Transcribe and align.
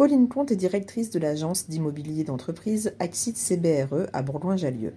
Pauline 0.00 0.28
Comte 0.28 0.50
est 0.50 0.56
directrice 0.56 1.10
de 1.10 1.18
l'agence 1.18 1.68
d'immobilier 1.68 2.24
d'entreprise 2.24 2.94
Axit 3.00 3.36
CBRE 3.36 4.08
à 4.14 4.22
Bourgoin-Jallieu. 4.22 4.94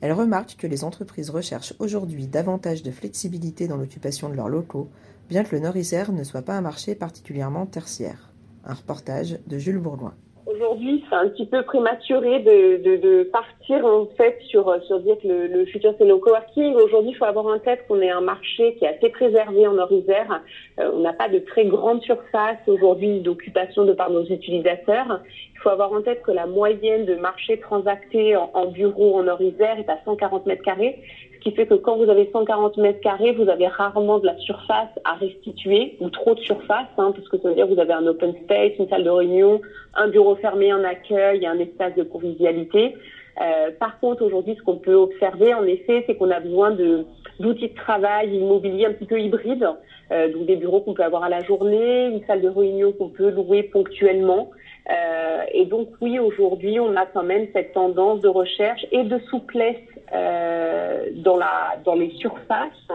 Elle 0.00 0.14
remarque 0.14 0.56
que 0.56 0.66
les 0.66 0.84
entreprises 0.84 1.28
recherchent 1.28 1.74
aujourd'hui 1.80 2.28
davantage 2.28 2.82
de 2.82 2.90
flexibilité 2.90 3.68
dans 3.68 3.76
l'occupation 3.76 4.30
de 4.30 4.34
leurs 4.34 4.48
locaux, 4.48 4.88
bien 5.28 5.44
que 5.44 5.54
le 5.54 5.60
Nord-Isère 5.60 6.12
ne 6.12 6.24
soit 6.24 6.40
pas 6.40 6.56
un 6.56 6.62
marché 6.62 6.94
particulièrement 6.94 7.66
tertiaire. 7.66 8.32
Un 8.64 8.72
reportage 8.72 9.38
de 9.46 9.58
Jules 9.58 9.80
Bourgoin. 9.80 10.14
Aujourd'hui, 10.50 11.04
c'est 11.08 11.14
un 11.14 11.28
petit 11.28 11.44
peu 11.44 11.62
prématuré 11.62 12.38
de, 12.38 12.82
de, 12.82 12.96
de, 12.96 13.22
partir 13.24 13.84
en 13.84 14.06
fait 14.16 14.38
sur 14.48 14.82
sur 14.86 14.98
dire 15.00 15.16
que 15.22 15.28
le, 15.28 15.46
le 15.46 15.66
futur 15.66 15.94
c'est 15.98 16.06
le 16.06 16.16
coworking. 16.16 16.74
Aujourd'hui, 16.74 17.10
il 17.10 17.16
faut 17.16 17.26
avoir 17.26 17.44
en 17.46 17.58
tête 17.58 17.86
qu'on 17.86 18.00
est 18.00 18.08
un 18.08 18.22
marché 18.22 18.74
qui 18.76 18.86
est 18.86 18.96
assez 18.96 19.10
préservé 19.10 19.66
en 19.66 19.74
Nord-Isère. 19.74 20.40
Euh, 20.80 20.90
on 20.94 21.00
n'a 21.00 21.12
pas 21.12 21.28
de 21.28 21.38
très 21.40 21.66
grande 21.66 22.00
surface 22.02 22.56
aujourd'hui 22.66 23.20
d'occupation 23.20 23.84
de 23.84 23.92
par 23.92 24.08
nos 24.10 24.24
utilisateurs. 24.24 25.20
Faut 25.68 25.72
avoir 25.72 25.92
en 25.92 26.00
tête 26.00 26.22
que 26.22 26.30
la 26.30 26.46
moyenne 26.46 27.04
de 27.04 27.14
marché 27.16 27.60
transacté 27.60 28.34
en, 28.34 28.50
en 28.54 28.68
bureau 28.68 29.18
en 29.18 29.24
Nord-Isère 29.24 29.78
est 29.78 29.90
à 29.90 29.98
140 30.02 30.46
mètres 30.46 30.62
carrés, 30.62 30.98
ce 31.34 31.40
qui 31.40 31.54
fait 31.54 31.66
que 31.66 31.74
quand 31.74 31.98
vous 31.98 32.08
avez 32.08 32.30
140 32.32 32.78
mètres 32.78 33.00
carrés, 33.00 33.32
vous 33.32 33.50
avez 33.50 33.66
rarement 33.66 34.18
de 34.18 34.24
la 34.24 34.38
surface 34.38 34.88
à 35.04 35.12
restituer 35.16 35.98
ou 36.00 36.08
trop 36.08 36.34
de 36.34 36.40
surface, 36.40 36.86
hein, 36.96 37.12
parce 37.14 37.28
que 37.28 37.36
ça 37.36 37.50
veut 37.50 37.54
dire 37.54 37.68
que 37.68 37.74
vous 37.74 37.80
avez 37.80 37.92
un 37.92 38.06
open 38.06 38.32
space, 38.44 38.78
une 38.78 38.88
salle 38.88 39.04
de 39.04 39.10
réunion, 39.10 39.60
un 39.94 40.08
bureau 40.08 40.36
fermé, 40.36 40.70
un 40.70 40.84
accueil, 40.84 41.44
un 41.44 41.58
espace 41.58 41.94
de 41.96 42.02
convivialité. 42.02 42.94
Euh, 43.42 43.70
par 43.78 44.00
contre, 44.00 44.24
aujourd'hui, 44.24 44.56
ce 44.58 44.62
qu'on 44.62 44.78
peut 44.78 44.94
observer, 44.94 45.52
en 45.52 45.64
effet, 45.64 46.02
c'est 46.06 46.14
qu'on 46.14 46.30
a 46.30 46.40
besoin 46.40 46.70
d'outils 46.70 47.68
de 47.68 47.74
travail 47.74 48.34
immobilier 48.34 48.86
un 48.86 48.94
petit 48.94 49.06
peu 49.06 49.20
hybrides, 49.20 49.68
euh, 50.12 50.32
donc 50.32 50.46
des 50.46 50.56
bureaux 50.56 50.80
qu'on 50.80 50.94
peut 50.94 51.04
avoir 51.04 51.24
à 51.24 51.28
la 51.28 51.44
journée, 51.44 52.06
une 52.06 52.24
salle 52.26 52.40
de 52.40 52.48
réunion 52.48 52.92
qu'on 52.92 53.10
peut 53.10 53.28
louer 53.28 53.64
ponctuellement. 53.64 54.48
Euh, 54.90 55.42
et 55.52 55.66
donc 55.66 55.88
oui, 56.00 56.18
aujourd'hui, 56.18 56.80
on 56.80 56.96
a 56.96 57.06
quand 57.06 57.22
même 57.22 57.46
cette 57.52 57.72
tendance 57.72 58.20
de 58.20 58.28
recherche 58.28 58.86
et 58.90 59.04
de 59.04 59.18
souplesse 59.30 59.76
euh, 60.14 61.08
dans 61.16 61.36
la 61.36 61.76
dans 61.84 61.94
les 61.94 62.10
surfaces 62.12 62.88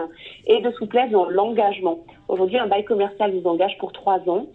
et 0.46 0.60
de 0.60 0.70
souplesse 0.72 1.10
dans 1.10 1.28
l'engagement. 1.28 2.00
Aujourd'hui, 2.28 2.58
un 2.58 2.66
bail 2.66 2.84
commercial 2.84 3.32
vous 3.32 3.48
engage 3.48 3.78
pour 3.78 3.92
trois 3.92 4.18
ans 4.28 4.46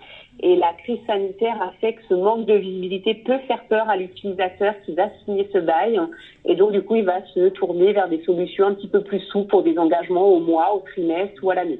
et 0.41 0.55
la 0.55 0.73
crise 0.83 0.99
sanitaire 1.05 1.61
a 1.61 1.71
fait 1.79 1.93
que 1.93 2.01
ce 2.09 2.13
manque 2.13 2.45
de 2.45 2.55
visibilité 2.55 3.13
peut 3.13 3.39
faire 3.47 3.63
peur 3.65 3.89
à 3.89 3.97
l'utilisateur 3.97 4.73
qui 4.85 4.93
va 4.93 5.09
signer 5.23 5.49
ce 5.53 5.59
bail. 5.59 5.99
Et 6.45 6.55
donc, 6.55 6.71
du 6.71 6.81
coup, 6.81 6.95
il 6.95 7.05
va 7.05 7.25
se 7.33 7.49
tourner 7.49 7.91
vers 7.91 8.07
des 8.07 8.23
solutions 8.23 8.67
un 8.67 8.73
petit 8.73 8.87
peu 8.87 9.01
plus 9.01 9.19
souples 9.31 9.49
pour 9.49 9.63
des 9.63 9.77
engagements 9.77 10.27
au 10.27 10.39
mois, 10.39 10.73
au 10.73 10.79
trimestre 10.79 11.43
ou 11.43 11.51
à 11.51 11.55
l'année. 11.55 11.79